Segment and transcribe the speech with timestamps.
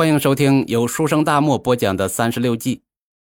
[0.00, 2.82] 欢迎收听由书生大漠播讲的三十六计。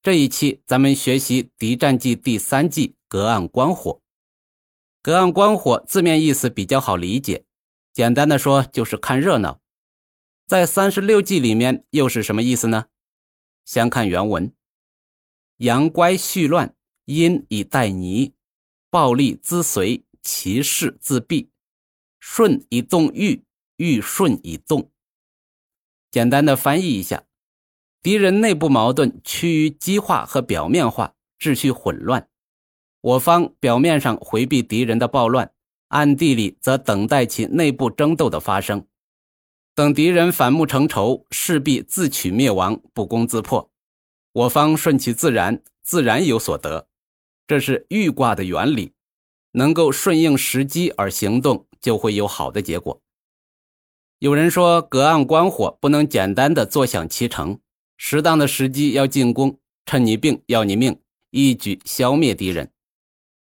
[0.02, 4.02] 这一期咱们学习《敌战记》第三计“隔岸观火”。
[5.00, 7.46] 隔岸观火字面意思比较好理解，
[7.94, 9.62] 简单的说就是看热闹。
[10.46, 12.88] 在三十六计里面又是什么意思呢？
[13.64, 14.52] 先看原文：
[15.56, 18.34] 阳乖序乱，阴以待泥；
[18.90, 21.48] 暴力滋随，其势自毙。
[22.20, 23.42] 顺以动欲，
[23.78, 24.90] 欲顺以动。
[26.10, 27.24] 简单的翻译一下，
[28.02, 32.28] 敌人内部矛盾趋于激化和表面化，秩序混乱。
[33.00, 35.52] 我方表面上回避敌人的暴乱，
[35.88, 38.86] 暗地里则等待其内部争斗的发生。
[39.74, 43.70] 等敌人反目成仇，势必自取灭亡，不攻自破。
[44.32, 46.88] 我方顺其自然，自然有所得。
[47.46, 48.92] 这是预卦的原理，
[49.52, 53.00] 能够顺应时机而行动，就会有好的结果。
[54.20, 57.60] 有人说，隔岸观火不能简单的坐享其成，
[57.96, 60.98] 适当的时机要进攻，趁你病要你命，
[61.30, 62.72] 一举消灭敌人。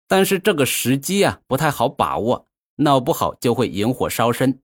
[0.07, 4.61] 但是这个时机啊不太好把握，闹不好就会引火烧身。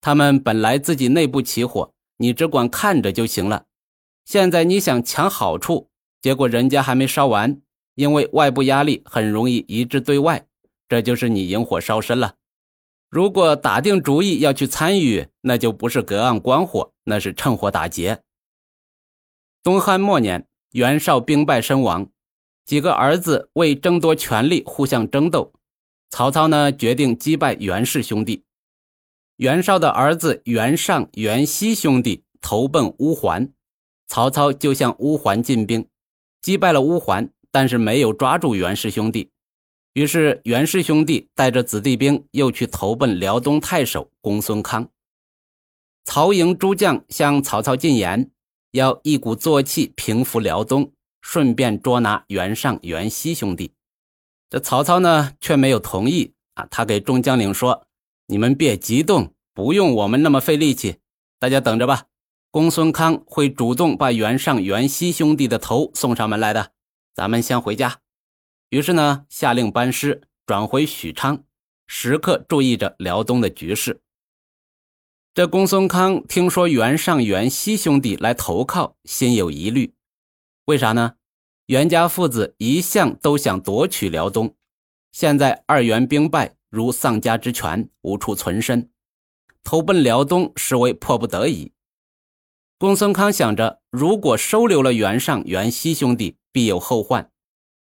[0.00, 3.64] 他们本来自己内部起火，你只管看着就行了。
[4.24, 5.88] 现在你想抢好处，
[6.22, 7.60] 结果人家还没烧完，
[7.96, 10.46] 因为外部压力很容易移至对外，
[10.88, 12.36] 这就是你引火烧身了。
[13.08, 18.22] 如果打定主意要去参与，那就不是隔岸观火，那是趁火打劫。
[19.62, 22.08] 东汉末年，袁绍兵败身亡，
[22.64, 25.52] 几个儿子为争夺权力互相争斗。
[26.10, 28.44] 曹操呢，决定击败袁氏兄弟。
[29.36, 33.52] 袁绍的儿子袁尚、袁熙兄弟投奔乌桓，
[34.08, 35.88] 曹操就向乌桓进兵，
[36.40, 39.30] 击败了乌桓，但是没有抓住袁氏兄弟。
[39.96, 44.90] 于是，袁氏兄弟带着子弟兵又去投奔辽东太守公孙康。
[46.04, 48.30] 曹营诸将向曹操进言，
[48.72, 53.72] 要一鼓作气平服辽东，顺便捉拿袁尚、袁熙兄弟。
[54.50, 56.68] 这曹操呢，却没有同意啊！
[56.70, 57.86] 他给众将领说
[58.28, 60.96] ：“你们别激动，不用我们那么费力气，
[61.40, 62.04] 大家等着吧。
[62.50, 66.72] 公孙康会主动把袁尚、袁熙兄弟的头送上门来的。
[67.14, 68.00] 咱们先回家。”
[68.76, 71.42] 于是呢，下令班师转回许昌，
[71.86, 74.02] 时刻注意着辽东的局势。
[75.32, 79.94] 这公孙康听说袁尚、袁熙兄弟来投靠，心有疑虑。
[80.66, 81.14] 为啥呢？
[81.68, 84.54] 袁家父子一向都想夺取辽东，
[85.10, 88.90] 现在二袁兵败，如丧家之犬，无处存身，
[89.64, 91.72] 投奔辽东实为迫不得已。
[92.76, 97.30] 公孙康想着，如果收留了袁尚、袁熙兄弟，必有后患。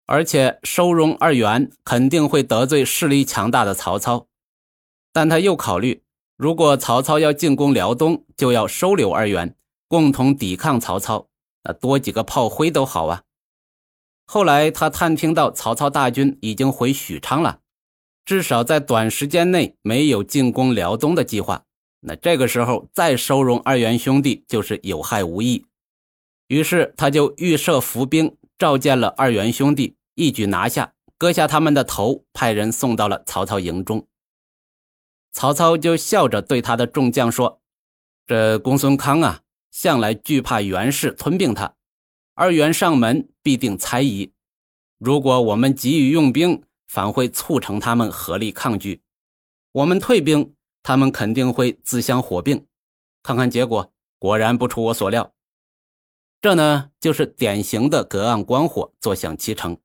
[0.08, 4.26] 而且收容二袁肯定会得罪势力强大的曹操，
[5.12, 6.02] 但他又考虑，
[6.38, 9.54] 如果曹操要进攻辽东，就要收留二袁，
[9.86, 11.28] 共同抵抗曹操，
[11.62, 13.24] 那多几个炮灰都好啊。
[14.24, 17.60] 后来他探听到曹操大军已经回许昌了，
[18.24, 21.64] 至少在短时间内没有进攻辽东的计划，
[22.00, 25.66] 那这个时候再收容二袁兄弟就是有害无益，
[26.46, 29.97] 于是他就预设伏兵，召见了二袁兄弟。
[30.18, 34.08] 一举拿下，割下他们的头，派人送到了曹操营中。
[35.30, 37.62] 曹操就笑着对他的众将说
[38.26, 41.76] ：“这公孙康啊，向来惧怕袁氏吞并他，
[42.34, 44.32] 二袁上门必定猜疑。
[44.98, 49.00] 如果我们急于用兵，反会促成他们合力抗拒；
[49.70, 50.52] 我们退兵，
[50.82, 52.66] 他们肯定会自相火并。
[53.22, 55.32] 看看结果，果然不出我所料。
[56.40, 59.78] 这呢，就是典型的隔岸观火，坐享其成。”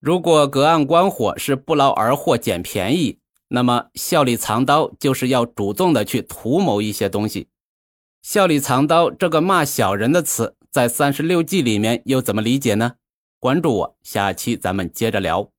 [0.00, 3.18] 如果隔岸观火是不劳而获、捡便宜，
[3.48, 7.48] 那么笑里藏刀就是要主动的去图谋一些东西。
[8.22, 12.94] 笑里藏刀这个骂小人的词，在三十六计里面又怎么理解呢？
[13.38, 15.50] 关注我，下期咱们接着聊。